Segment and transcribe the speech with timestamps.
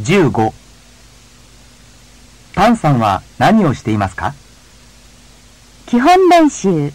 [0.00, 0.52] 15
[2.54, 4.34] タンさんは何をしていますか？
[5.86, 6.92] 基本練習。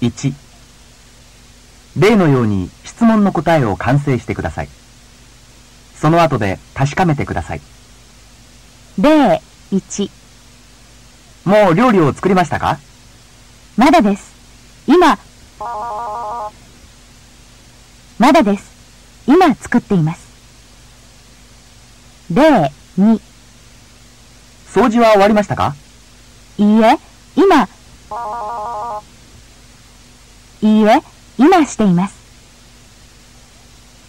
[0.00, 0.34] 1
[1.96, 4.68] 例のように質問の答えを完成してください。
[5.94, 7.60] その後で確かめてください。
[8.98, 9.40] 例
[9.70, 10.10] 1。
[11.44, 12.78] もう料理を作りましたか？
[13.76, 14.32] まだです。
[14.86, 15.18] 今、
[18.18, 18.72] まだです。
[19.26, 20.21] 今作っています。
[22.34, 23.20] 例2。
[24.66, 25.74] 掃除は終わりましたか？
[26.58, 26.98] いいえ、
[27.36, 27.68] 今、
[30.62, 31.02] いいえ、
[31.38, 32.14] 今しています。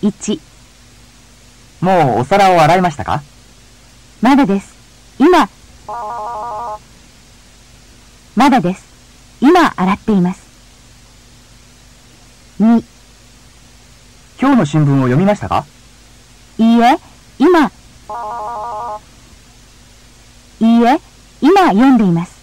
[0.03, 0.39] 1、
[1.81, 3.21] もうお皿を洗いましたか？
[4.21, 4.73] まだです。
[5.19, 5.49] 今、
[8.35, 8.83] まだです。
[9.41, 10.41] 今洗っています。
[12.61, 12.83] 2、
[14.39, 15.65] 今日の新聞を読みましたか？
[16.57, 16.97] いいえ、
[17.37, 17.69] 今、
[20.59, 20.99] いいえ、
[21.41, 22.33] 今読んでいます。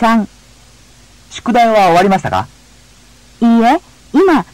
[0.00, 0.26] 3、
[1.30, 2.46] 宿題は終わりましたか？
[3.40, 3.80] いいえ、
[4.12, 4.44] 今、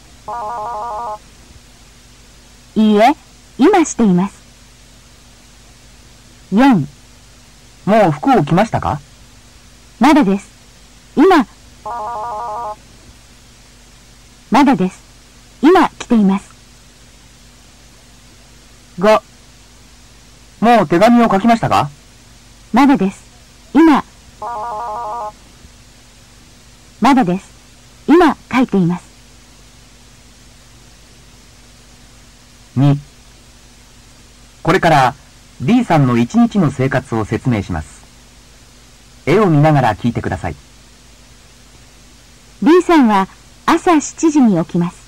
[2.75, 3.15] いいえ、
[3.57, 4.35] 今しています。
[6.53, 6.85] 4、
[7.85, 8.99] もう服を着ましたか？
[9.99, 10.47] まだです。
[11.15, 11.45] 今、
[14.51, 14.99] まだです。
[15.61, 16.50] 今来ています。
[18.99, 19.21] 5、
[20.61, 21.89] もう手紙を書きましたか？
[22.73, 23.23] まだです。
[23.73, 24.03] 今、
[26.99, 27.51] まだです。
[28.07, 29.11] 今書いています。
[32.77, 32.97] 2
[34.63, 35.15] これから
[35.61, 38.01] D さんの一日の生活を説明します。
[39.25, 40.55] 絵を見ながら聞いてください。
[42.61, 43.27] D さんは
[43.65, 45.01] 朝7時に起きます。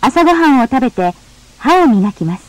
[0.00, 1.14] 朝ごはんを食べて
[1.64, 2.44] 歯を磨きます。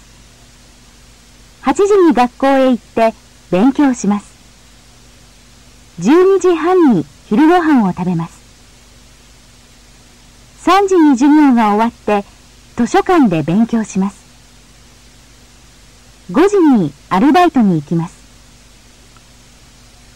[1.63, 3.14] 8時に学校へ行って
[3.49, 4.36] 勉強します。
[6.02, 8.37] 12時半に昼ごはんを食べます。
[10.70, 12.25] 3時に授業が終わって
[12.75, 14.17] 図書館で勉強します。
[16.30, 18.17] 5時にアルバイトに行きます。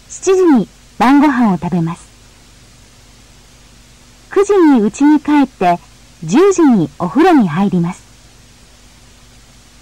[0.10, 0.68] 7時に
[0.98, 2.06] 晩ご飯を食べます。
[4.32, 5.80] 9時に家に帰って
[6.26, 8.09] 10時にお風呂に入ります。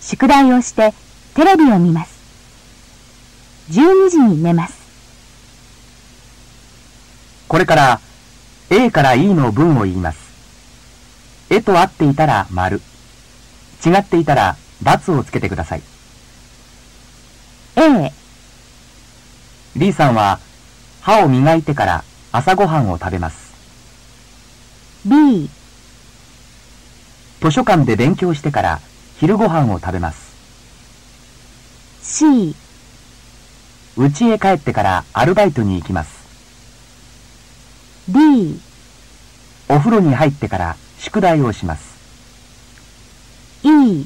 [0.07, 0.93] 宿題をして
[1.35, 2.17] テレビを見ます。
[3.71, 4.77] 12時に寝ます。
[7.49, 7.99] これから
[8.69, 10.19] A から E の文を言います。
[11.49, 12.79] 絵と合っていたら丸。
[13.85, 15.81] 違っていたら×をつけてください。
[17.75, 18.13] A、
[19.75, 20.39] D さんは
[21.01, 23.51] 歯を磨いてから朝ごはんを食べます。
[25.05, 25.49] B、
[27.41, 28.79] 図書館で勉強してから
[29.19, 30.27] 昼ごはんを食べます。
[32.03, 32.55] C、
[33.97, 36.17] 家へ帰ってからアルバイトに行きます。
[38.07, 38.59] D、
[39.69, 41.97] お風呂に入ってから宿題をします。
[43.63, 44.05] E、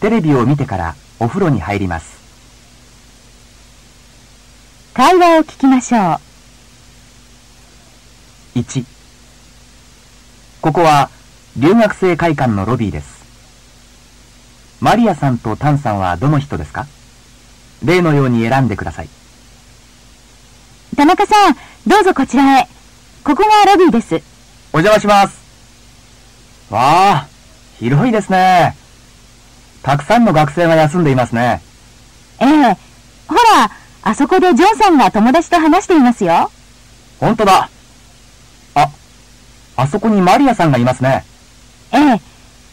[0.00, 2.16] テレビを見てからお風呂に入ります。
[4.94, 6.20] 会話を聞きましょ
[8.54, 8.60] う。
[8.60, 8.84] 1
[10.62, 11.10] ここは
[11.56, 13.15] 留学生会館のロビーです。
[14.80, 16.86] マリアさんとタンさんはどの人ですか？
[17.84, 19.08] 例のように選んでください。
[20.96, 21.56] 田中さん、
[21.86, 22.68] どうぞこちらへ。
[23.24, 24.14] ここがロビーです。
[24.72, 25.36] お邪魔します。
[26.70, 26.80] わ
[27.16, 27.26] あ、
[27.78, 28.76] 広いですね。
[29.82, 31.60] たくさんの学生が休んでいますね。
[32.40, 32.76] ええ。
[33.28, 33.70] ほら、
[34.02, 36.50] あそこでジョンさんが友達と話していますよ。
[37.18, 37.68] 本当だ。
[38.74, 38.90] あ、
[39.76, 41.24] あそこにマリアさんがいますね。
[41.92, 42.20] ええ。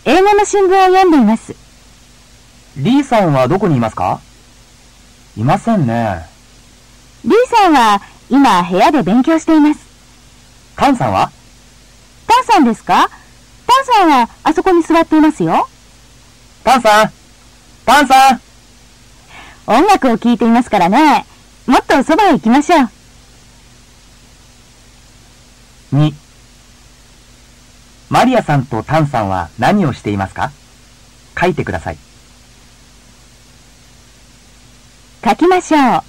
[0.06, 1.56] 英語の新聞を読んでいます。
[2.78, 4.20] リーさんはどこにいますか？
[5.38, 6.26] いませんね。
[7.24, 9.80] リーさんは今部屋で勉強しています。
[10.76, 11.32] タンさんは？
[12.28, 13.10] タンさんですか？
[13.68, 15.68] タンさんはあそこに座っていますよ。
[16.64, 17.12] タンさん
[17.86, 18.42] タンさん
[19.68, 21.26] 音楽を聴いていますからね。
[21.68, 22.78] もっとそばへ行きましょ
[25.92, 25.96] う。
[25.96, 26.14] 2
[28.10, 30.52] マリアさんとタンさんは何をしていますか？
[31.40, 31.98] 書いてください。
[35.24, 36.02] 書きましょう。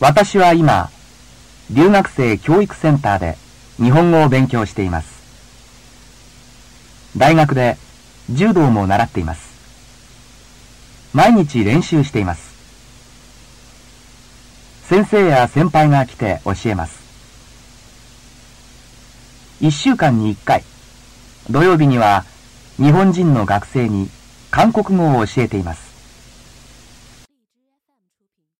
[0.00, 0.88] 私は今、
[1.70, 3.36] 留学生教育センターで
[3.76, 5.12] 日本語を勉強しています。
[7.18, 7.76] 大学で
[8.30, 9.52] 柔道も習っています。
[11.12, 12.50] 毎日練習しています。
[14.88, 17.02] 先生や先輩が来て教えます。
[19.60, 20.64] 一週間に一回、
[21.50, 22.24] 土曜日には
[22.78, 24.08] 日本人の学生に
[24.50, 25.91] 韓国語を教えています。